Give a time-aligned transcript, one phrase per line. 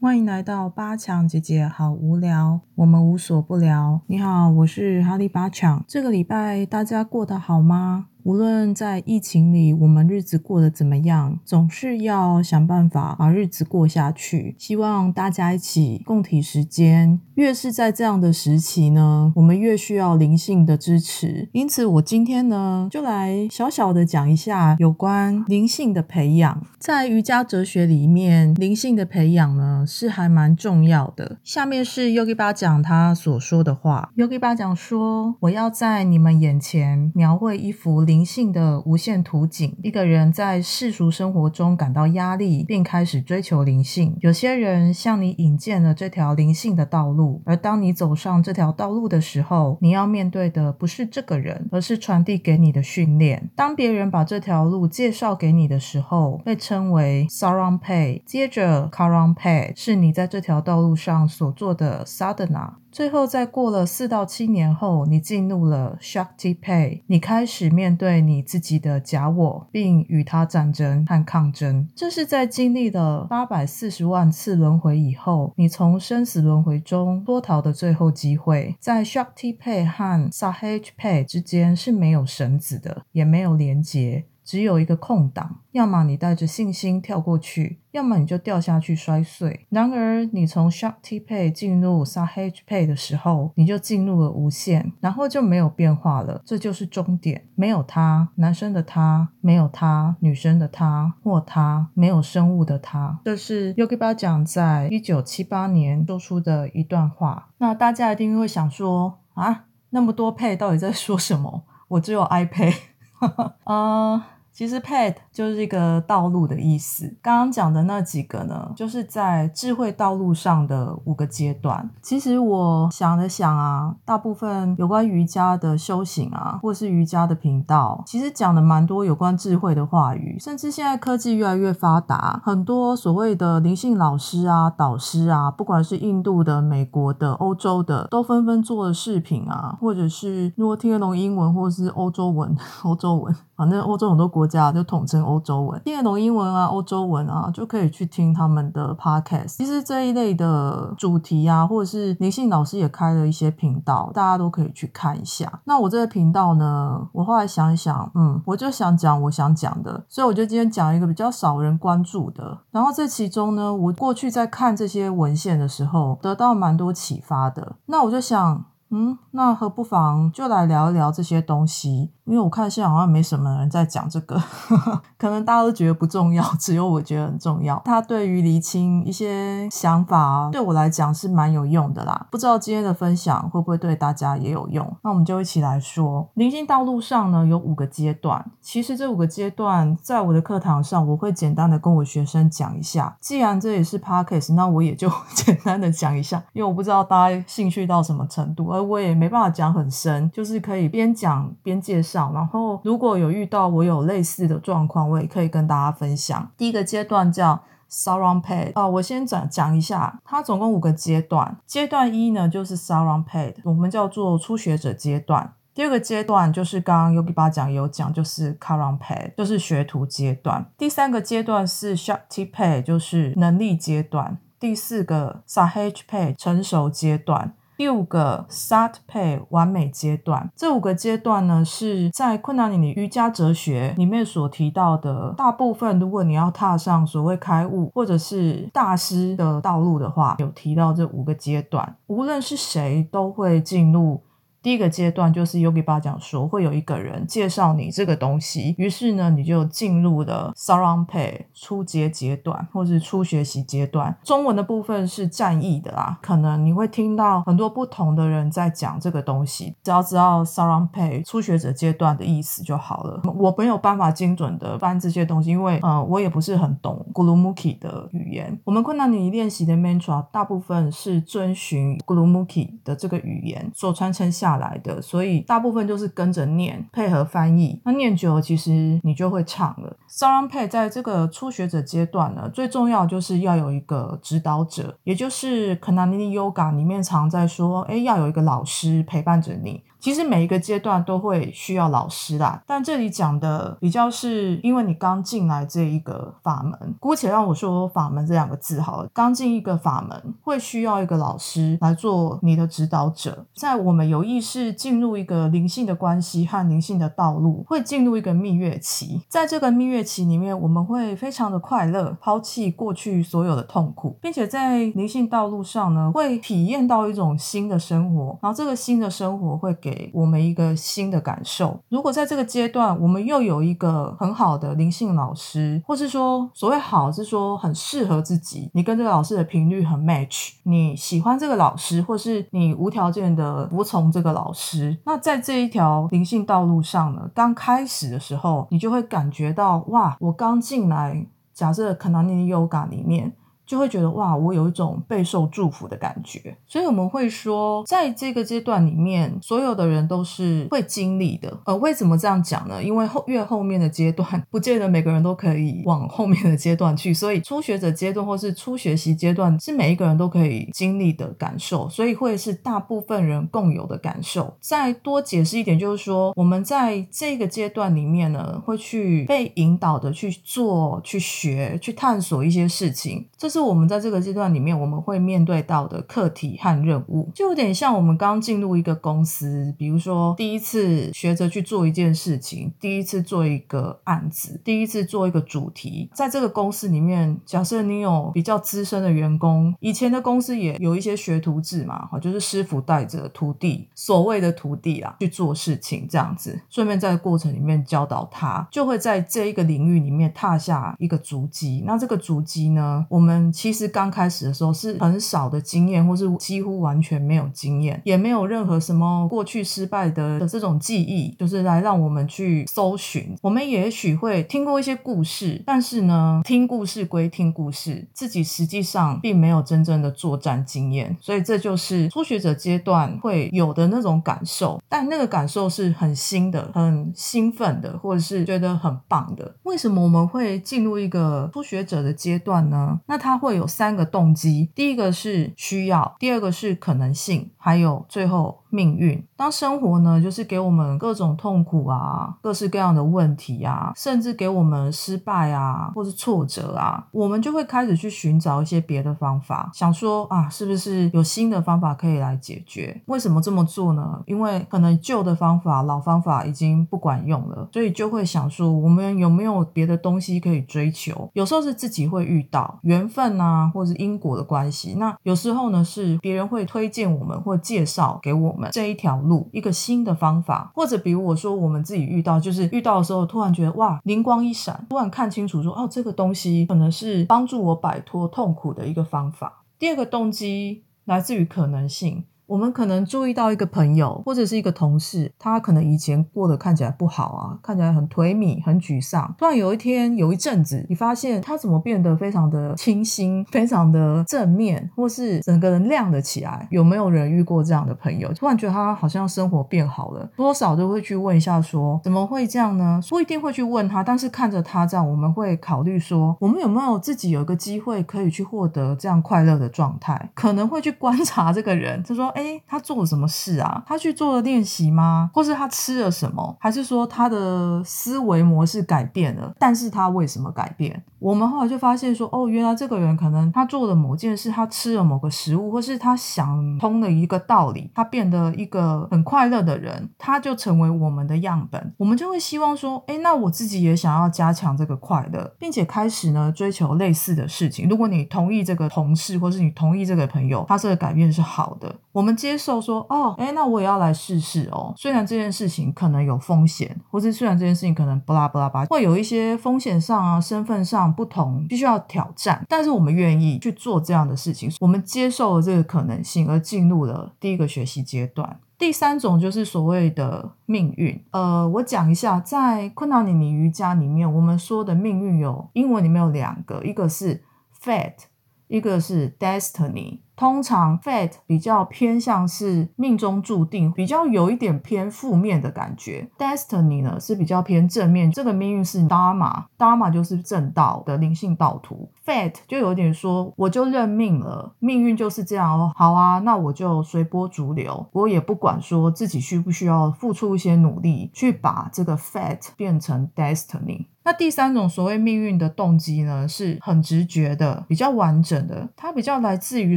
[0.00, 4.00] 欢迎来到八强姐姐，好无聊，我们无所不聊。
[4.06, 5.84] 你好，我是哈利八强。
[5.88, 8.06] 这个礼拜大家过得好吗？
[8.28, 14.54] 无论在疫情里，我们日子过得怎么样，总是要想办法把日子过下去。
[14.58, 17.18] 希望大家一起共体时间。
[17.36, 21.48] 越是在这样的时期呢，我们越需要灵性的支持。
[21.52, 26.66] 因此，我今天呢，就来小小的讲一下有关灵性的培养。
[26.78, 31.38] 在瑜伽哲学里面，灵性的培养呢，是还蛮重要的。
[31.42, 34.10] 下面是 Yogi 巴讲他所说的话。
[34.16, 39.76] Yogi 巴讲说：“我要在你们眼前描绘一幅灵。”灵性的无限图景。
[39.80, 44.16] 一个人在世俗生活中感到压力，并开始追求灵性。
[44.18, 53.48] 有些人向你引荐了这条灵性的道路，而当你走上这条道路的时候，你要面对的不是这个人，而是传递给你的训练。
[53.54, 59.48] 当别人把这条路介绍给你的时候，被称为 s a r a n p a y 接着 k a r a n p
[59.48, 62.72] a y 是你在这条道路上所做的 Sadhana。
[62.90, 71.88] 最后，在过了四到七年后，你进入了 Shakti Pay，你开始面对你自己的假我，并与他战争和抗争。
[71.94, 78.74] 这是在经历了八百四十万次轮回以后，你从生死轮回中脱逃的最后机会。
[78.80, 84.24] 在 Shakti Pay 和 Sahaj Pay 之间是没有绳子的，也没有连结。
[84.48, 89.66] 只有一个空档，要么你带着信心跳过去，要么你就掉下去摔碎。
[89.68, 96.40] 然而，你从 Shakti Pay 进入 Sahaj Pay 的时候，你就进入了无限，然后就没有变化了。
[96.46, 103.20] 这就是终点，没有他，男生的他，没有他，女生的他，或他，没有生物的他。
[103.26, 107.50] 这是 Yogi 巴讲在一九七八年说出的一段话。
[107.58, 111.64] 那大家一定会想说啊，那么多 Pay 到底在说什么？
[111.88, 112.74] 我只有 I Pay，
[113.64, 114.22] 呃。
[114.58, 117.16] 其实 path 就是一个道路的意思。
[117.22, 121.88] 刚刚讲的那几个呢，就是在智慧道路上的五个阶段。
[122.02, 130.36] 其实我想了想啊，大部分有关瑜伽的修行啊，或是瑜伽的频道，其实讲的蛮多有关智慧的话语。
[130.40, 143.32] 甚至现在科技越来越发达，很多所谓的灵性老师啊、导师啊，不管是印度的、美国的、欧洲的，都纷纷做了视频啊，或者是如果听得懂英文或者是欧洲文、 欧洲文。
[143.54, 149.58] 反正欧洲很多国家就统称欧洲文，听得懂英文啊，欧洲文啊，就可以去听他们的 podcast。
[149.58, 155.60] 其实这一类的主题啊，或者是灵性老师也开了一些频道，大家都可以去看一下。
[155.64, 162.58] 那我这个频道呢，我后来想一想，嗯，我就想讲我想讲的，所以我就今天讲一个比较少人关注的。
[162.70, 167.76] 然后这其中呢，我过去在看这些文献的时候，得到蛮多启发的。
[167.86, 168.64] 那我就想。
[168.90, 172.10] 嗯，那何不妨就来聊一聊这些东西？
[172.24, 174.40] 因为我看现在好像没什么人在讲这个，
[175.16, 177.80] 可能大家都觉得不重要，只有我觉得很重要。
[177.84, 182.26] 它对于厘清一些想法，对我来讲是蛮有用的啦。
[182.30, 184.96] 不知道今天的分享会不会对大家也有用？
[185.02, 188.44] 那我们就一起来说，灵性道路上呢有五个阶段。
[188.60, 193.16] 其实这五个阶段在我的课堂上，我会简单的跟我学生讲一下。
[193.20, 198.77] 既然这也是 podcast，那我也就 简单的讲一下，因为我不知道大家兴趣到什么程度。
[198.82, 202.30] 我也没办法讲很深，就是可以边讲边介绍。
[202.32, 206.50] 然后如果有遇到我有类似的状况，我也可以跟大家分享。
[206.56, 211.56] 第一个阶段叫 Surround Pay 啊，我先讲讲一下，它总共五个阶段。
[211.66, 215.54] 阶段一呢就是 Surround Pay，我们叫做初学者阶段。
[215.74, 220.66] 第二个阶段就是刚刚 Yogi 巴讲有讲，就是 Caron Pay，就是学徒阶段。
[220.76, 224.38] 第三个阶段是 Shakti Pay，就是能力阶段。
[224.58, 227.54] 第四个 Sahaj Pay，成熟阶段。
[227.78, 235.32] 第五个 Sat Pay 完美阶段，这五个阶段呢，是在困难里瑜伽哲学里面所提到的。
[235.36, 244.20] 大部分，如果你要踏上所谓开悟或者是大师的道路的话，有提到这五个阶段，无论是谁都会进入。
[244.62, 254.16] 第一个阶段就是 Yogi 巴讲说会有一个人介绍你这个东西，于是呢你就进入了 Surround Pay 初阶阶段或是初学习阶段。
[254.24, 263.22] 中文的部分是战役的啦，可能你会听到很多不同的人在讲这个东西，只要知道 Surround Pay 初学者阶段的意思就好了。
[263.38, 268.60] 我没有办法精准的翻这些东西，因为呃我也不是很懂 Gurumukhi 的语言。
[268.64, 274.47] 我们困难你练习的 Mantra 大部分是遵循 Gurumukhi 的这个语言所传承下。
[274.48, 277.78] 下来的，所以大部分就是跟着念，配合翻译。
[277.84, 279.94] 那念久了，其实你就会唱了。
[280.08, 289.82] Sarangpai 在这个初学者阶段呢，最重要就是要有一个指导者，也就是 Kanani Yoga 里面常在说，哎，要有一个老师陪伴着你。
[290.00, 299.08] 其实每一个阶段都会需要老师啦，但这里讲的比较是因为你刚进来这一个法门，姑且让我说法门这两个字好了。
[299.12, 303.44] 刚进一个法门，会需要一个老师来做你的指导者。
[303.56, 309.20] 在我们有意识进入一个灵性的关系和灵性的道路，会进入一个蜜月期。
[309.28, 318.38] 在这个蜜月期里面，我们会非常的快乐，抛弃过去所有的痛苦，并且在灵性道路上呢，会体验到一种新的生活。
[318.42, 321.78] 然后这个新的生活会给我们一个新的感受。
[321.88, 343.32] 如果在这个阶段，我们又有一个很好的灵性老师，或是说所谓好是说很适合自己，你跟这个老师的频率很 match，你喜欢这个老师，或是你无条件的服从这个老师，那在这一条灵性道路上呢，刚开始的时候，你就会感觉到哇，我刚进来，假设可能你 yoga 里面。
[343.68, 346.56] 就会觉得哇，我有一种备受祝福的感觉。
[346.66, 351.54] 所以我们会说，在这个阶段里面，所有的人都是会经历的。
[351.66, 352.82] 呃，为什么这样讲呢？
[352.82, 357.12] 因为后越后面的阶段，不见得每个人都可以往后面的阶段去。
[357.12, 361.86] 所以初学者阶段或是初学习阶段，是每一个人都可以经历的感受。
[361.90, 364.56] 所以会是大部分人共有的感受。
[364.60, 373.28] 再多解释一点，就是说，我们在这个阶段里面呢，会去被引导的去做、去学、去探索一些事情。
[373.36, 373.57] 这是。
[373.58, 401.82] 是我们在这个阶段里面，我们会面对到的课题和任务，就有点像我们刚进入一个公司，比如说第一次学着去做一件事情，第一次做一个案子，第一次做一个主题，在这个公司里面，假设你有比较资深的员工，以前的公司也有一些学徒制嘛，哈，就是师傅带着徒弟，所谓的徒弟啊去做事情，这样子，顺便在过程里面教导他，就会在这一个领域里面踏下一个足迹。
[401.84, 403.47] 那这个足迹呢，我们。
[403.52, 413.34] 其实刚开始的时候是很少的经验，或是几乎完全没有经验，也没有任何什么过去失败的这种记忆，就是来让我们去搜寻。
[413.40, 424.82] 我们也许会听过一些故事，但是呢，听故事归听故事，自己实际上并没有真正的作战经验，所以这就是初学者阶段会有的那种感受。
[424.88, 429.54] 但那个感受是很新的、很兴奋的，或者是觉得很棒的。
[429.62, 433.00] 为什么我们会进入一个初学者的阶段呢？
[433.06, 433.37] 那他。
[433.38, 438.62] 会有三个动机，第一个是需要，第二个是可能性，还有最后。
[438.70, 453.00] 命运，当生活呢，就是给我们各种痛苦啊，各式各样的问题啊，甚至给我们失败啊，或是挫折啊，我们就会开始去寻找一些别的方法，想说啊，是不是有新的方法可以来解决？
[453.06, 454.20] 为什么这么做呢？
[454.26, 461.30] 因为可能旧的方法、老方法已经不管用了，所以就会想说，我们有没有别的东西可以追求？
[461.32, 464.94] 有时候是自己会遇到缘分啊，或是因果的关系。
[464.98, 468.57] 那有时候呢，是别人会推荐我们或介绍给我。
[468.72, 479.64] 这一条路，一个新的方法，或者比如我说我们自己遇到，就是遇到的时候，突然觉得哇，灵光一闪，突然看清楚说，哦，这个东西可能是帮助我摆脱痛苦的一个方法。
[479.78, 482.24] 第二个动机来自于可能性。
[482.48, 489.34] 我们可能注意到一个朋友或者是一个同事，他可能以前过得看起来不好啊，看起来很颓靡、很沮丧。
[489.36, 496.66] 突然有一天、有一阵子，你发现他怎么变得非常的清新、非常的正面，或是整个人亮了起来？
[496.70, 498.32] 有没有人遇过这样的朋友？
[498.32, 502.98] 突然觉得他好像生活变好了，多少都会去问一下，说怎么会这样呢？
[503.10, 510.30] 不一定会去问他，但是看着他这样，我们会考虑说，我们有没有自己有一个机会可以去获得这样快乐的状态？
[510.32, 512.32] 可能会去观察这个人，他说。
[512.38, 513.82] 哎，他做了什么事啊？
[513.84, 515.28] 他去做了练习吗？
[515.34, 516.56] 或是他吃了什么？
[516.60, 519.52] 还是说他的思维模式改变了？
[519.58, 521.02] 但是他为什么改变？
[521.18, 531.92] 我们后来就发现说，哦，原来这个人可能他做了某件事，他吃了某个食物，或是他想通了一个道理，他变得一个很快乐的人，他就成为我们的样本。
[531.96, 537.88] 我们就会希望说，哎，那我自己也想要加强这个快乐，并且开始呢追求类似的事情。
[537.88, 542.27] 如果你同意这个同事，或是你同意这个朋友，他这个改变是好的，我们。
[542.28, 544.92] 我们接受说哦，哎，那我也要来试试哦。
[544.98, 554.70] 虽然这件事情可能有风险，或者虽然这件事情可能不拉不拉巴，会有一些风险上啊、身份上不同，必须要挑战，但是我们愿意去做这样的事情。
[554.78, 558.60] 我们接受了这个可能性，而进入了第一个学习阶段。
[558.76, 561.18] 第三种就是所谓的命运。
[561.30, 567.42] 呃，我讲一下，在昆达里尼瑜伽里面，我们说的命运有英文里面有两个，一个是
[567.82, 568.24] fate，
[568.68, 570.20] 一个是 destiny。
[570.36, 576.30] 通常 fate 比较偏向是命中注定，比较有一点偏负面的感觉。
[576.38, 582.08] destiny 呢是比较偏正面，这个命运是 dharma，dharma 就是正道的灵性道途。
[582.24, 585.90] fate 就有点说我就认命了，命运就是这样哦。
[585.96, 594.06] 好啊，那我就随波逐流，我也不管说自己需不需要付出一些努力去把这个 fate 变成 destiny。
[594.28, 599.96] 那第三种所谓命运的动机呢，是很直觉的，比较完整的，它比较来自于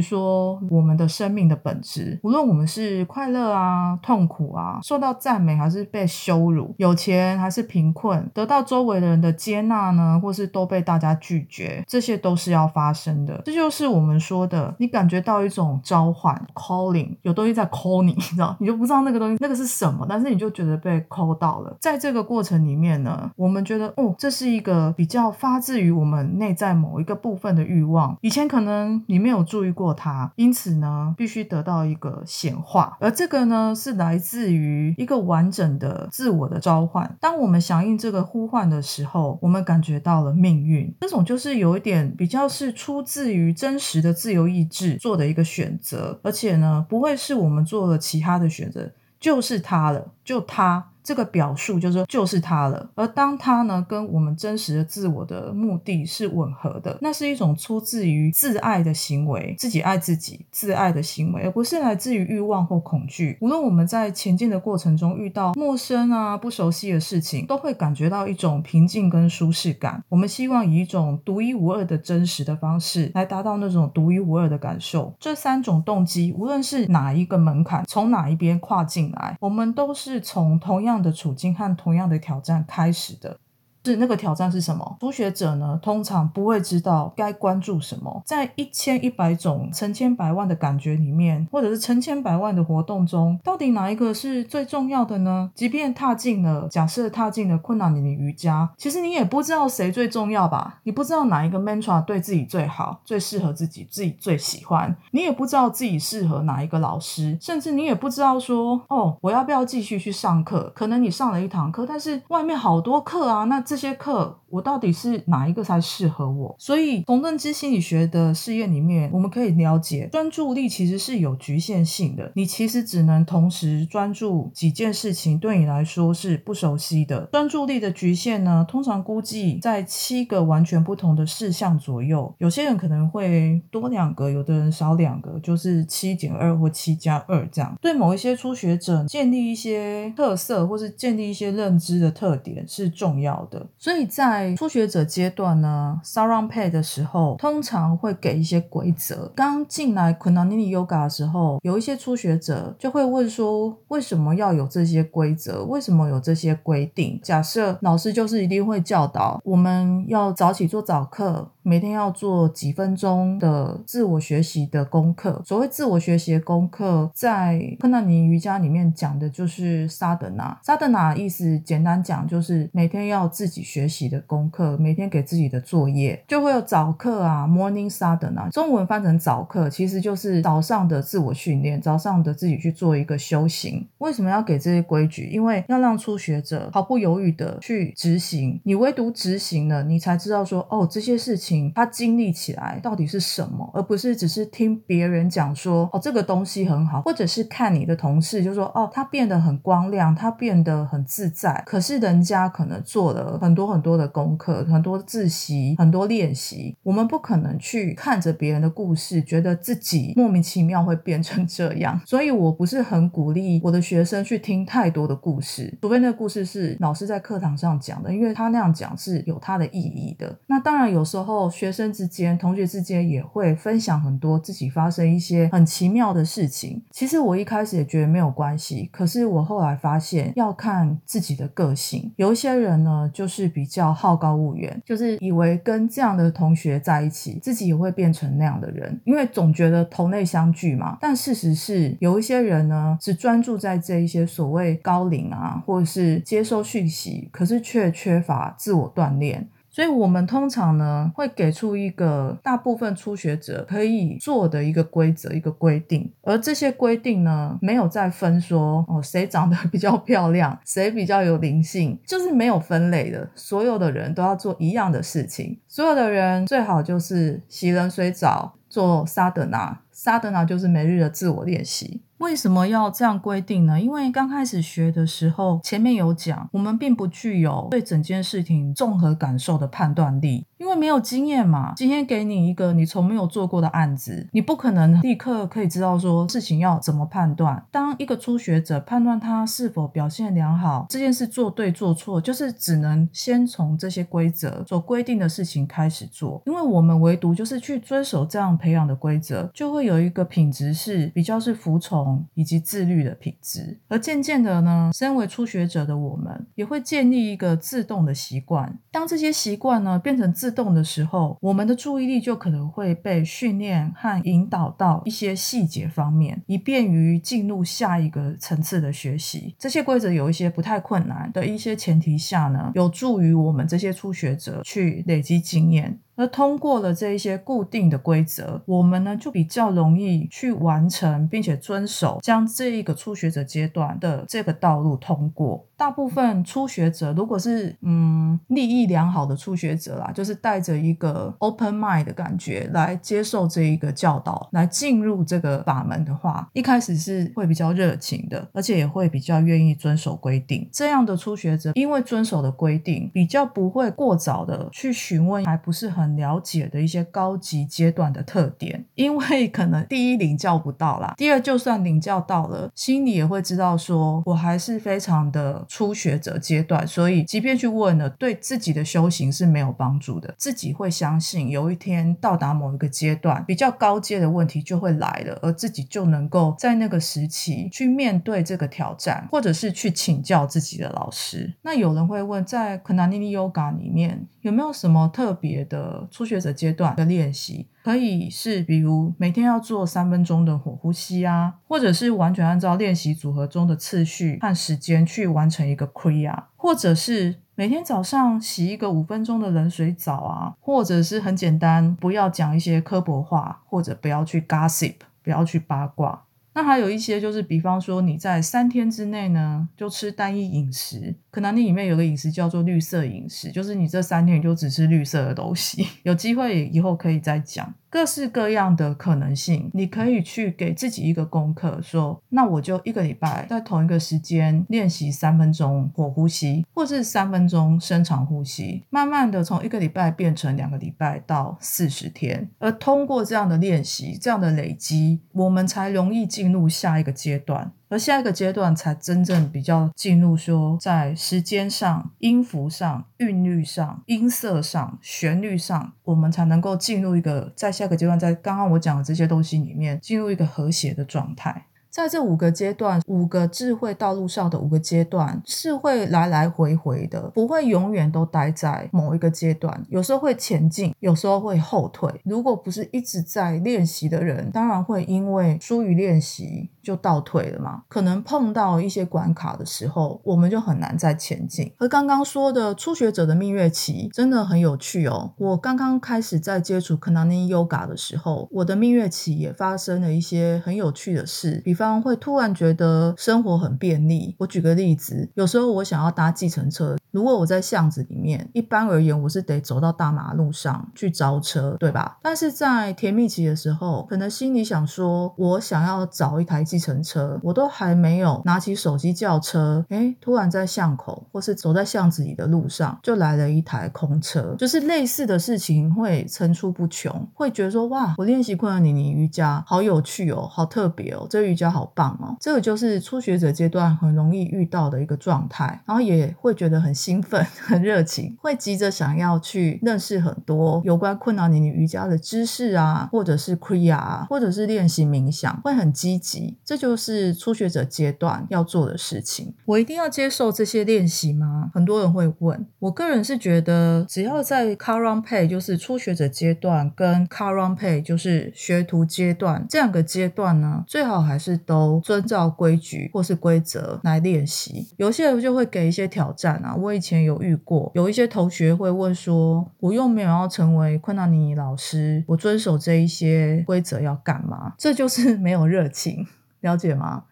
[0.00, 13.38] 说我们的生命的本质，无论我们是快乐啊、痛苦啊、受到赞美还是被羞辱、有钱还是贫困、得到周围的人的接纳呢，或是都被大家拒绝，这些都是要发生的。
[13.44, 21.76] 这就是我们说的，你感觉到一种召唤 （calling），有东西在 call 你，你知道，你就不知道那个东西那个是什么，但是你就觉得被 call 到了。
[21.82, 24.16] 在这个过程里面呢，我们觉得哦。
[24.22, 37.16] 这是一个比较发自于我们内在某一个部分的欲望，以前可能你没有注意过它，因此呢，必须得到一个显化，而这个呢，是来自于一个完整的自我的召唤。
[37.18, 48.88] 当我们响应这个呼唤的时候，我们感觉到了命运，这种就是有一点比较是出自于真实的自由意志做的一个选择，而且呢，不会是我们做了其他的选择，
[49.18, 50.88] 就是它了，就它。
[51.04, 52.88] 这个表述就是，就是他了。
[52.94, 63.36] 而当他呢，跟我们真实的自我的目的是吻合的，那是一种出自于自爱的行为，自己爱自己、自爱的行为，而不是来自于欲望或恐惧。
[63.40, 70.04] 无论我们在前进的过程中遇到陌生啊、不熟悉的事情，都会感觉到一种平静跟舒适感。
[70.08, 75.12] 我们希望以一种独一无二的真实的方式来达到那种独一无二的感受。
[75.18, 80.82] 这三种动机，无论是哪一个门槛，从哪一边跨进来，我们都是是从同。
[80.82, 83.38] 样的处境和同样的挑战开始的。
[83.84, 84.96] 是那个挑战是什么？
[85.00, 88.22] 初学者呢，通常不会知道该关注什么。
[88.24, 95.50] 在一千一百种成千百万的感觉里面，或者是成千百万的活动中，到底哪一个是最重要的呢？
[95.54, 100.78] 即便踏进了，假设踏进了困难里的瑜伽，其实你也不知道谁最重要吧？
[100.84, 104.96] 你不知道哪一个 mantra 对自己最好，最适合自己，自己最喜欢。
[105.10, 110.70] 你也不知道自己适合哪一个老师，甚至你也不知道说，哦，我要不要继续去上课？
[110.76, 113.60] 可能你上了一堂课，但是外面好多课啊，那。
[113.72, 116.54] 这些课，我到底是哪一个才适合我？
[116.58, 122.30] 所以从认知心理学的试验里面，我们可以了解，专注力其实是有局限性的。
[122.34, 127.26] 你其实只能同时专注几件事情，对你来说是不熟悉的。
[127.32, 132.34] 专注力的局限呢，通常估计在七个完全不同的事项左右。
[132.36, 137.74] 有些人可能会多两个，有的人少两个，就是七减二或七加二这样。
[137.80, 143.61] 对某一些初学者，建立一些特色或是建立一些认知的特点是重要的。
[143.78, 149.32] 所以在初学者阶段呢，Saran Pay 的时候，通常会给一些规则。
[149.34, 155.64] 刚进来 Kundalini Yoga 的时候，有一些初学者就会问说，为什么要有这些规则？
[155.64, 157.20] 为什么有这些规定？
[157.22, 161.50] 假设老师就是一定会教导我们要早起做早课。
[161.64, 165.40] 每天要做几分钟的自我学习的功课。
[165.46, 170.58] 所谓自我学习的功课，在昆达尼瑜伽里面讲的就是萨德纳。
[170.64, 178.50] 萨德纳意思简单讲就是每天要自自己学习的功课，每天给自己的作业，就会有早课啊，morning sadhana。
[178.50, 183.86] 中文翻成早课，其实就是早上的自我训练，早上的自己去做一个修行。
[183.98, 185.28] 为什么要给这些规矩？
[185.28, 188.58] 因为要让初学者毫不犹豫的去执行。
[188.64, 191.70] 你唯独执行了，你才知道说哦，这些事情。
[191.74, 201.62] 他经历起来到底是什么，而不是只是听别人讲说哦这个东西很好，或者是看你的同事就说哦他变得很光亮，他变得很自在。
[201.66, 206.76] 可是人家可能做了很多很多的功课，很多自习，很多练习。
[206.82, 212.00] 我们不可能去看着别人的故事，觉得自己莫名其妙会变成这样。
[212.06, 220.38] 所以我不是很鼓励我的学生去听太多的故事，除非那个故事是老师在课堂上讲的，因为他那样讲是有他的意义的。
[220.46, 221.32] 那当然有时候。
[221.50, 226.82] 学生之间、同学之间也会分享很多自己发生一些很奇妙的事情。
[226.90, 232.12] 其实我一开始也觉得没有关系，可是我后来发现要看自己的个性。
[232.16, 240.98] 有一些人呢，就是是比较好高骛远，就是以为跟这样的同学在一起，自己也会变成那样的人，因为总觉得同类相聚嘛。
[241.00, 249.48] 但事实是，有一些人呢，只专注在这一些所谓高龄啊，或者是接收讯息，可是却缺乏自我锻炼。
[249.72, 263.30] 所以，我们通常呢会给出一个大部分初学者可以做的一个规则、一个规定，而这些规定呢，没有再分说哦，谁长得 比较漂亮，谁比较有灵性，就是没有分类的。
[263.34, 268.54] 所有的人都要做一样的事情，所有的人最好就是洗冷水澡。
[268.72, 272.00] 做沙德纳，沙德纳就是每日的自我练习。
[272.22, 273.80] 为什么要这样规定呢？
[273.80, 281.72] 因为刚开始学的时候，前面有讲，我们并不具有对整件事情综合感受的判断力，因为没有经验嘛。
[281.74, 287.66] 今天给你一个你从没有做过的案子，你不可能立刻可以知道说事情要怎么判断。
[287.72, 302.11] 当一个初学者判断他是否表现良好，这件事做对做错，就是只能先从这些规则所规定的事情开始做，因为我们唯独就是去遵守这样培养的规则，就会有一个品质是比较是服从。
[302.34, 308.78] 以及自律的品质，而渐渐的呢，身为初学者的我们也会建立一个自动的习惯。
[308.90, 319.54] 当这些习惯呢变成自动的时候，我们的注意力就可能会被训练和引导到一些细节方面，以便于进入下一个层次的学习。
[319.58, 325.98] 这些规则有一些不太困难的一些前提下呢，有助于我们这些初学者去累积经验。
[326.22, 335.66] 而通过了这一些固定的规则，我们呢就比较容易去完成，并且遵守，将这一个初学者阶段的这个道路通过。
[335.76, 350.68] 大部分初学者，如果是嗯利益良好的初学者啦，就是带着一个 open mind 的感觉来接受这一个教导，来进入这个法门的话，一开始是会比较热情的，而且也会比较愿意遵守规定。
[350.72, 365.66] 这样的初学者，因为遵守的规定，比较不会过早的去询问还不是很了解的一些高级阶段的特点，因为可能第一领教不到啦，第二就算领教到了，心里也会知道说我还是非常的。
[365.68, 370.34] 初学者阶段，所以即便去问了，对自己的修行是没有帮助的。
[370.38, 381.52] 自己会相信有一天到达某一个阶段，比较高阶的问题就会来了，而自己就能够在那个时期去面对这个挑战，或者是去请教自己的老师。
[381.62, 387.66] 那有人会问，在 k a n a n i Yoga 里面有没有什么特别的初学者阶段的练习？
[387.82, 406.24] 可以是，比如每天要做三分钟的火呼吸啊，或者是完全按照练习组合中的次序和时间去完成一个 k r i a 或者是每天早上洗一个五分钟的冷水澡啊，或者是很简单，不要讲一些刻薄话，或者不要去 gossip，不要去八卦。
[406.54, 415.86] 那还有一些就是，比方说你在三天之内呢，就吃单一饮食，可能你里面有个饮食叫做绿色饮食，就是你这三天你就只吃绿色的东西。
[416.04, 417.74] 有机会以后可以再讲。
[417.92, 437.72] 各式各样的可能性，你可以去给自己一个功课，说那我就一个礼拜在同一个时间练习三分钟火呼吸，或是三分钟深长呼吸，慢慢的从一个礼拜变成两个礼拜到四十天，而通过这样的练习，这样的累积，我们才容易进入下一个阶段。
[437.92, 451.66] 而下一个阶段才真正比较进入说，在时间上、音符上、韵律上、音色上、旋律上，我们才能够进入一个在下个阶段，在刚刚我讲的这些东西里面，进入一个和谐的状态。
[451.90, 459.84] 在这五个阶段，五个智慧道路上的五个阶段是会来来回回的，不会永远都待在某一个阶段。
[459.90, 462.10] 有时候会前进，有时候会后退。
[462.24, 467.82] 如果不是一直在练习的人，当然会因为疏于练习就倒退了嘛。
[467.88, 471.72] 可能碰到一些关卡的时候，我们就很难再前进。
[471.78, 475.32] 而刚刚说的初学者的蜜月期真的很有趣哦。
[475.38, 481.92] 我刚刚开始在接触 Kanani Yoga 的时候，我的蜜月期也发生了一些很有趣的事，比方。
[482.02, 484.34] 会突然觉得生活很便利。
[484.38, 492.18] 我举个例子，有时候我想要搭计程车，如果我在巷子里面，一般而言我是得走到大马路上去招车，对吧？
[492.22, 511.72] 但是在甜蜜期的时候，可能心里想说，我想要找一台计程车，我都还没有拿起手机叫车，哎，突然在巷口或是走在巷子里的路上，就来了一台空车，就是类似的事情会层出不穷，会觉得说，哇，我练习困难尼尼瑜伽好有趣哦，好特别哦，这瑜伽。
[511.72, 512.36] 好棒哦！
[512.38, 526.58] 这个就是初学者阶段很容易遇到的一个状态，然后也会觉得很兴奋、 很热情，会急着想要去认识很多有关困难你瑜伽的知识啊，或者是 Kriya，或者是练习冥想，会很积极。
[526.64, 529.54] 这就是初学者阶段要做的事情。
[529.64, 531.70] 我一定要接受这些练习吗？
[531.72, 532.66] 很多人会问。
[532.80, 541.52] 我个人是觉得，只要在 Karan Pay，就是初学者阶段，跟 Karan Pay，就是学徒阶段这两个阶段呢，最好还是。
[541.64, 546.74] 都遵照规矩或是规则来练习，有些人就会给一些挑战啊。
[546.74, 556.26] 我以前有遇过，有一些同学会问说：“我又没有要成为昆纳尼老师，我遵守这一些规则要干嘛？”这就是没有热情，
[556.62, 557.24] 了解吗？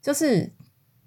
[0.00, 0.52] 就是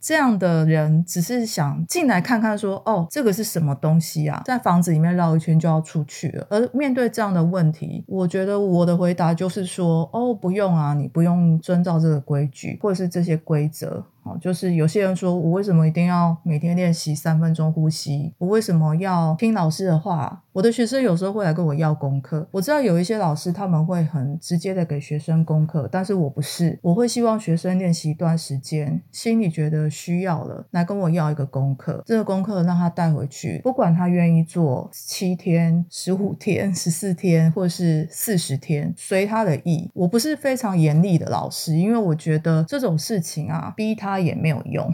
[0.01, 4.41] 这样的人只是想进来看看，说哦，这个是什么东西啊？
[4.45, 6.45] 在房子里面绕一圈就要出去了。
[6.49, 14.03] 而面对这样的问题，我觉得我的回答就是说，哦，不用啊，你不用遵照这个规矩或者是这些规则。
[14.39, 18.33] 就是有些人说我为什么一定要每天练习三分钟呼吸？
[18.37, 20.43] 我为什么要听老师的话？
[20.53, 22.45] 我的学生有时候会来跟我要功课。
[22.51, 32.03] 我知道有一些老师他们会很直接的给学生功课，但是我不是，我会希望学生练习一段时间，心里觉得需要了，来跟我要一个功课。
[32.05, 39.89] 这个功课让他带回去，不管他愿意做七天、十五天、十四天，或是四十天，随他的意。
[39.93, 44.20] 我不是非常严厉的老师，因为我觉得这种事情啊，逼他。
[44.21, 44.93] 也没有用。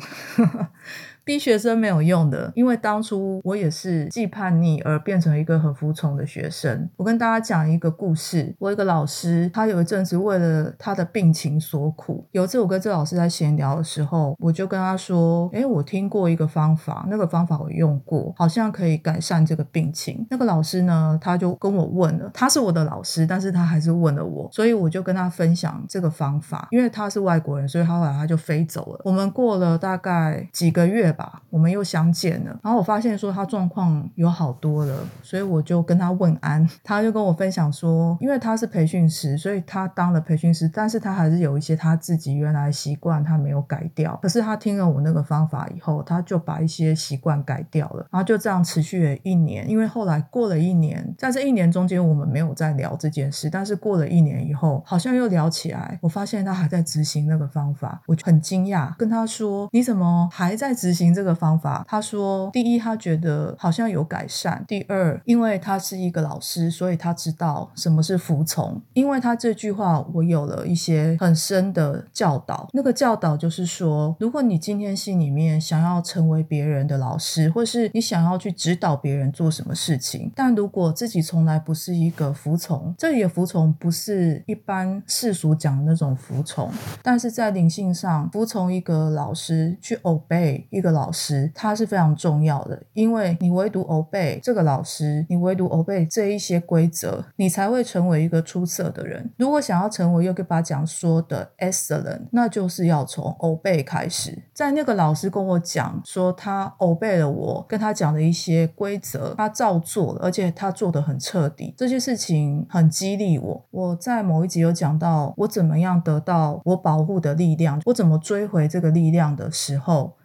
[1.28, 6.90] 逼学生没有用的，因为当初我也是既叛逆而变成一个很服从的学生。
[6.96, 12.26] 我跟大家讲一个故事，我一个老师，他有一阵子为了他的病情所苦。
[12.32, 26.70] 有一次我跟这老师在闲聊的时候，我就跟他说：“哎，我听过一个方法，那个方法我用过，好像可以改善这个病情。”那个老师呢，他就跟我问了，他是我的老师，但是他还是问了我，所以我就跟他分享这个方法。
[26.72, 29.02] 因为他是外国人，所以他后来他就飞走了。
[29.04, 31.14] 我们过了大概几个月。
[31.18, 32.58] 吧，我们又相见了。
[32.64, 36.66] 然后我发现说他状况有好多了，所以我就跟他问安。
[36.84, 44.18] 他就跟我分享说，因为他是培训师，所以他当了培训师，但是他还是有一些他自己原来习惯他没有改掉。
[44.22, 48.08] 可是他听了我那个方法以后，他就把一些习惯改掉了。
[48.12, 49.68] 然后就这样持续了一年。
[49.68, 53.50] 因为后来过了一年，在这一年中间，我们没有再聊这件事。
[53.50, 55.98] 但是过了一年以后，好像又聊起来。
[56.02, 68.82] 我发现他还在执行那个方法，我很惊讶，跟他说：“你怎么还在执行？”这个方法，他说：第一，他觉得好像有改善；第二，因为他是一个老师，所以他知道什么是服从。
[68.94, 72.68] 因为他这句话，我有了一些很深的教导。
[72.74, 86.72] 那个教导就是说，如果你今天心里面想要成为别人的老师，或是你想要去指导别人做什么事情，但如果自己从来不是一个服从，这里的服从不是一般世俗讲的那种服从，
[87.04, 90.97] 但是在灵性上服从一个老师，去 obey 一个。
[90.98, 99.30] 老师他是非常重要的，因为你唯独 obey 这个老师，你唯独 obey 这一些规则，你才会成为一个出色的人。
[99.38, 104.44] 如果想要成为 Yoga 讲说的 excellent，那就是要从 obey 开始。
[104.54, 111.74] 在那个老师跟我讲说，他 obey 了我跟他讲的一些规则，他照做了，而且他做的很彻底。
[111.78, 113.66] 这些事情很激励我。
[113.70, 120.17] 我在某一集有讲到我怎么样得到我保护的力量，我怎么追回这个力量的时候。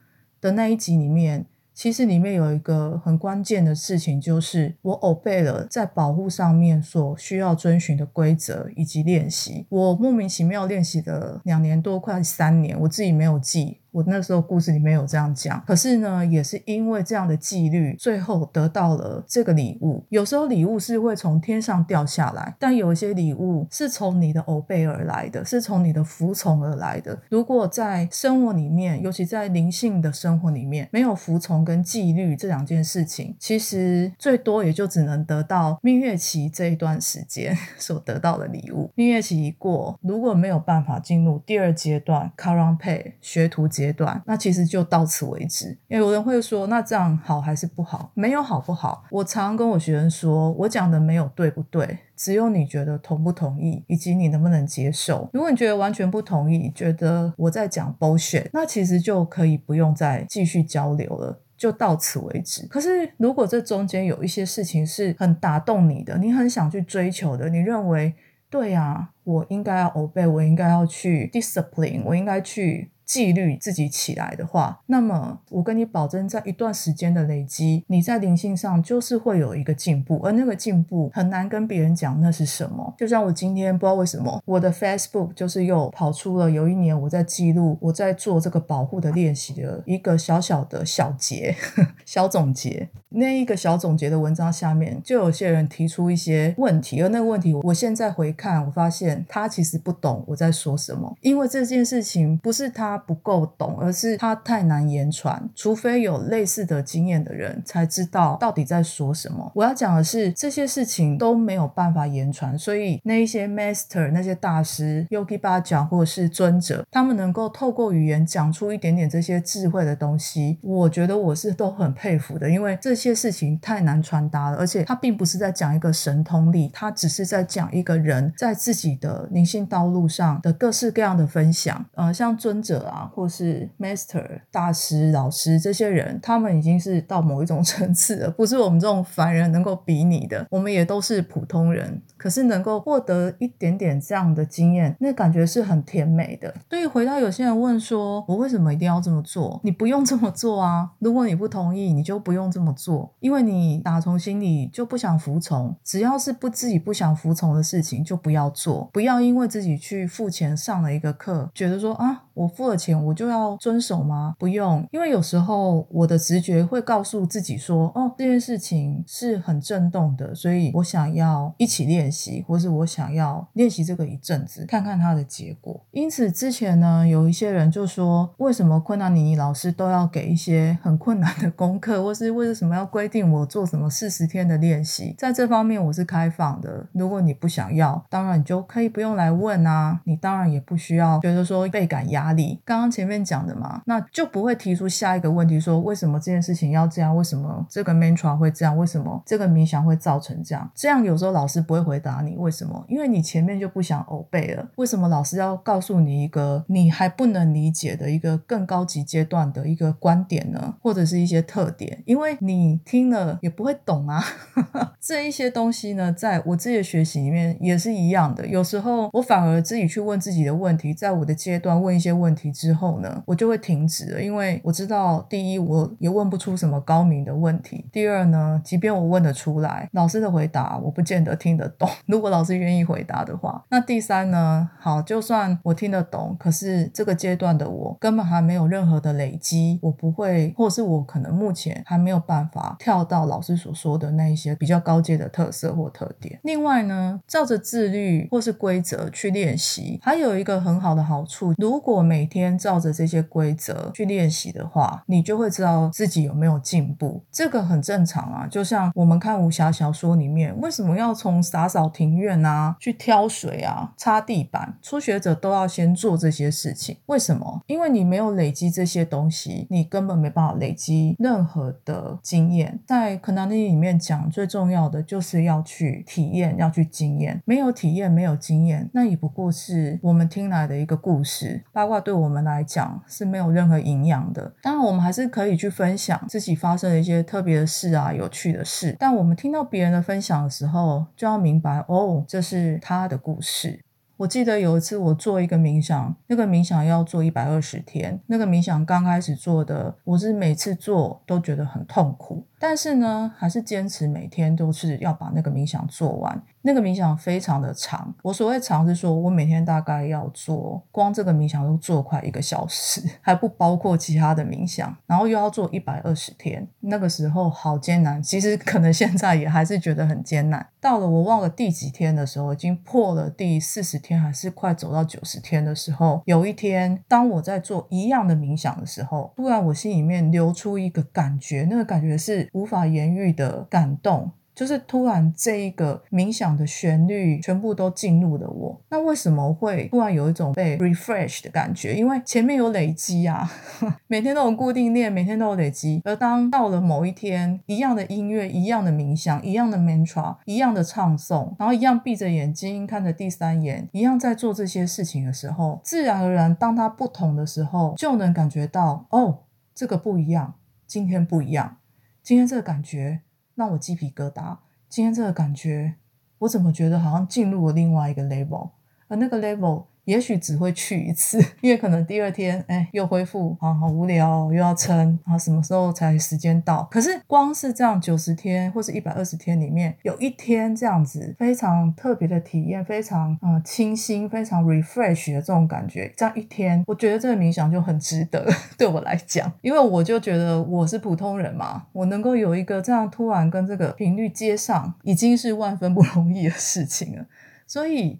[0.42, 9.64] 的那一集里面，其实里面有一个很关键的事情，就是我 obey 了在保护上面所需要遵循的规则以及练习。
[9.68, 13.78] 我莫名其妙练习了两年多，快三年，我自己没有记。
[13.92, 20.02] 我那时候故事里面有这样讲，可是呢，也是因为这样的纪律，最后得到了这个礼物。
[20.08, 27.18] 有时候礼物是会从天上掉下来，但有一些礼物是从你的偶背而来的，是从你的服从而来的。
[27.28, 38.90] 如果在生活里面，尤其在灵性的生活里面，没有服从跟纪律这两件事情，其实最多也就只能得到蜜月期这一段时间 所得到的礼物。
[38.94, 43.81] 蜜月期一过，如果没有办法进入第二阶段，caron Pay 学徒节。
[43.82, 45.76] 阶段，那其实就到此为止。
[45.88, 48.12] 有人会说，那这样好还是不好？
[48.14, 49.04] 没有好不好？
[49.10, 55.28] 我常跟我学生说，我讲的没有对不对，只有你觉得同不同意，以及你能不能接受。
[55.32, 62.64] 如果你觉得完全不同意，觉得我在讲 bullshit，那其实就可以不用再继续交流了，就到此为止。
[62.68, 68.14] 可是如果这中间有一些事情是很打动你的，你很想去追求的，你认为
[68.48, 72.90] 对啊，我应该要 obey，我应该要去 discipline，我应该去。
[73.12, 82.94] 纪律自己起来的话，那么我跟你保证，在一段时间的累积，你在灵性上就是会有一个进步，而那个进步很难跟别人讲那是什么。
[82.96, 91.54] 就像我今天不知道为什么，我的 Facebook 就是又跑出了有一年我在记录我在做这个保护的练习的一个小小的小结、
[92.06, 92.88] 小总结。
[93.10, 103.01] 那一个小总结的文章下面，就有些人提出一些问题，而那个问题，我现在回看，我发现他其实不懂我在说什么，因为这件事情不是他。
[103.06, 109.50] 不够懂，而是他太难言传，除非有类似的经验的人才知道到底在说什么。
[109.54, 131.84] 我要讲的是，这些事情都没有办法言传，所以那一些 master 那些大师 Yogi 巴讲或者是尊者，他们能够透过语言讲出一点点这些智慧的东西，我觉得我是都很佩服的，因为这些事情太难传达了，而且他并不是在讲一个神通力，他只是在讲一个人在自己的灵性道路上的各式各样的分享。
[131.94, 132.81] 呃，像尊者。
[132.86, 140.46] 啊，或是 master 大师、老师这些人，他们已经是到某一种层次了，不是我们这种凡人能够比拟的。
[140.50, 146.52] 我们也都是普通人，可是能够获得一点点这样的经验，那感觉是很甜美的。
[146.70, 149.60] 所以回到有些人问说，我为什么一定要这么做？
[149.62, 150.90] 你不用这么做啊！
[150.98, 155.74] 如果你不同意，你就不用这么做，因为你打从心里就不想服从。
[155.84, 158.88] 只要是不自己不想服从的事情，就不要做。
[158.92, 162.24] 不要因为自己去付钱上了一个课，觉得说啊。
[162.34, 164.34] 我付了钱，我就要遵守吗？
[164.38, 175.80] 不用，因为有时候我的直觉会告诉自己说，哦，这件事情是很震动的，所以我想要一起练习，或是我想要练习这个一阵子，看看它的结果。
[175.90, 185.14] 因此之前呢，有一些人就说，为什么昆达尼尼老师都要给一些很困难的功课，或是为什么要规定我做什么四十天的练习？
[185.18, 192.21] 在这方面我是开放的，如果你不想要，当然你就可以不用来问啊，你当然也不需要觉得说倍感压。
[192.22, 197.16] 压力，刚刚前面讲的嘛，那就不会提出下一个问题，说为什么这件事情要这样？
[197.16, 198.76] 为什么这个 mantra 会这样？
[198.78, 200.70] 为什么这个冥想会造成这样？
[200.72, 204.68] 这样有时候老师不会回答你为什么，因为你前面就不想偶背了。
[204.76, 210.74] 为什么老师要告诉你一个你还不能理解的一个更高级阶段的一个观点呢？
[210.80, 212.00] 或者是一些特点？
[212.06, 214.22] 因为你听了也不会懂啊。
[215.00, 218.46] 这一些东西呢，在我自己的学习里面也是一样的。
[218.46, 222.11] 有时候我反而自己去问自己的问题，在我的阶段问一些。
[222.12, 231.88] 问题之后呢，我就会停止了，因为我知道，第一，我也问不出什么高明的问题；第二呢，即便我问得出来，老师的回答我不见得听得懂。
[232.06, 246.38] 如果老师愿意回答的话，那第三呢，好，就算我听得懂，可是这个阶段的我根本还没有任何的累积，我不会，或是我可能目前还没有办法跳到老师所说的那一些比较高阶的特色或特点。
[246.42, 257.22] 另外呢，照着自律或是规则去练习，还有一个很好的好处，如果每天照着这些规则去练习的话，你就会知道自己有没有进步。
[257.30, 266.96] 这个很正常啊，就像我们看武侠小说里面，为什么要从洒扫庭院啊，去挑水啊，擦地板，初学者都要先做这些事情。
[267.06, 267.62] 为什么？
[267.66, 272.80] 因为你没有累积这些东西，你根本没办法累积任何的经验。
[272.86, 277.42] 在可南尼里面讲，最重要的就是要去体验，要去经验。
[277.44, 281.62] 没有体验，没有经验，那也不过是我们听来的一个故事。
[281.72, 284.52] 八卦话对我们来讲是没有任何营养的。
[284.62, 288.96] 当然，我们还是可以去分享自己发生的一些特别的事啊、有趣的事。
[288.98, 293.84] 但我们听到别人的分享的时候，就要明白哦，这是他的故事。
[294.18, 298.20] 我记得有一次我做一个冥想，那个冥想要做一百二十天。
[298.26, 302.46] 那个冥想刚开始做的，我是每次做都觉得很痛苦。
[302.64, 306.40] 但是呢，还是坚持每天都是要把那个冥想做完。
[306.64, 316.68] 那个冥想非常的长，我所谓长是说我每天大概要做，光这个冥想都做快一个小时， 还不包括其他的冥想，然后又要做一百二十天。
[316.78, 320.64] 那个时候好艰难，其实可能现在也还是觉得很艰难。
[320.80, 332.48] 到了我忘了第几天的时候，已经破了第四十天，还是快走到九十天的时候，有一天当我在做一样的冥想的时候，突然我心里面流出一个感觉，那个感觉是。
[332.52, 334.30] 无法言喻的感动。
[334.54, 341.94] 就是突然这一个冥想的旋律全部都进入了我，那为什么会突然有一种被 refresh 的感觉？
[341.94, 343.50] 因为前面有累积啊，
[344.08, 346.02] 每天都有固定练，每天都有累积。
[346.04, 359.38] 而当到了某一天，一样的音乐，一样的冥想，一样的 mantra，一样的唱诵，然后一样闭着眼睛看着第三眼，一样在做这些事情的时候，自然而然，当它不同的时候，就能感觉到哦，
[359.74, 361.78] 这个不一样，今天不一样，
[362.22, 363.22] 今天这个感觉。
[363.54, 364.56] 让我鸡皮疙瘩。
[364.88, 365.96] 今天这个感觉，
[366.38, 368.70] 我怎么觉得好像进入了另外一个 level，
[369.08, 369.84] 而那个 level。
[370.04, 376.88] 也许只会去一次， 因为可能第二天，哎，又恢复，啊，好无聊，又要撑，啊，什么时候才时间到？
[376.90, 388.44] 可是光是这样九十天或是一百二十天里面，有一天这样子非常特别的体验，非常嗯清新，非常 refresh 的这种感觉，这样一天，我觉得这个冥想就很值得
[388.76, 397.26] 对我来讲，因为我就觉得我是普通人嘛，我能够有一个这样突然跟这个频率接上，已经是万分不容易的事情了，
[397.68, 398.18] 所以。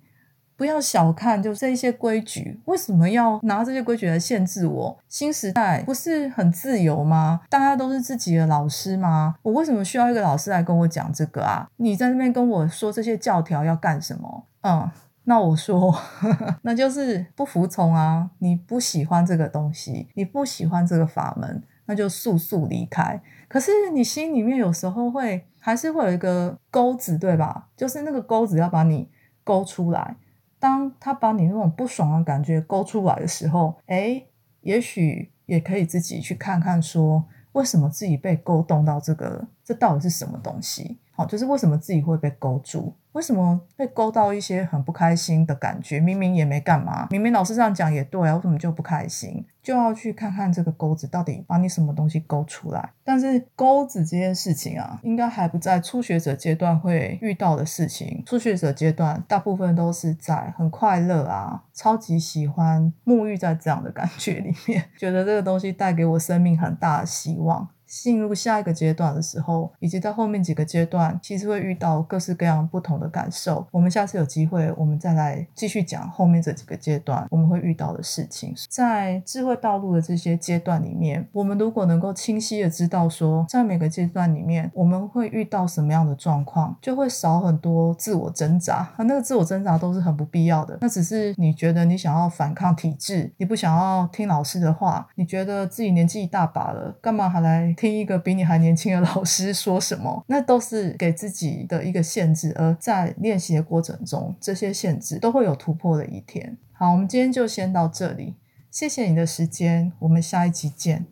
[0.62, 4.96] 不要小看就这一些规矩，为什么要拿这些规矩来限制我？
[5.09, 7.40] 新时代不是很自由吗？
[7.51, 9.35] 大家都是自己的老师吗？
[9.42, 11.66] 我为什么需要一个老师来跟我讲这个啊？
[11.79, 14.46] 你在那边跟我说这些教条要干什么？
[14.61, 14.88] 嗯，
[15.25, 15.92] 那我说，
[16.62, 18.31] 那就是不服从啊！
[18.38, 23.20] 你不喜欢这个东西，你不喜欢这个法门，那就速速离开。
[23.48, 27.66] 可是你心里面有时候会还是会有一个钩子，对吧？
[27.77, 29.11] 就是那个钩子要把你
[29.42, 30.14] 勾出来。
[30.62, 34.22] 当他把你那种不爽的感觉勾出来的时候，哎，
[34.61, 40.98] 也许也可以自己去看看，说为什么自己被勾动到这个，这到底是什么东西？
[41.14, 42.94] 好，就是为什么自己会被勾住？
[43.12, 46.00] 为什么被勾到一些很不开心的感觉？
[46.00, 49.44] 明明也没干嘛，明明老师这样讲也对啊，为什么就不开心？
[49.62, 52.90] 就要去看看这个钩子到底把你什么东西勾出来。
[53.04, 58.22] 但是钩子这件事情啊，应该还不在初学者阶段会遇到的事情。
[58.24, 67.68] 初学者阶段大部分都是在很快乐啊，超级喜欢沐浴在这样的感觉里面，觉得这个东西带给我生命很大的希望。
[68.00, 73.66] 进入下一个阶段的时候，以及在后面几个阶段，其实会遇到各式各样不同的感受。
[73.70, 78.55] 我们下次有机会，我们再来继续讲后面这几个阶段我们会遇到的事情。
[78.70, 88.90] 在智慧道路的这些阶段里面，我们如果能够清晰的知道说，在每个阶段里面我们会遇到什么样的状况，就会少很多自我挣扎。
[88.96, 90.78] 而那个自我挣扎都是很不必要的。
[90.81, 97.74] 那只是你觉得你想要反抗体制，你不想要听老师的话，你觉得自己年纪一大把了，干嘛还来？
[97.83, 102.53] 听一个比你还年轻的老师说什么， 那都是给自己的一个限制。
[102.57, 106.57] 而在练习的过程中，这些限制都会有突破的一天。
[106.73, 108.37] 好，我们今天就先到这里，
[108.71, 111.07] 谢谢你的时间，我们下一集见。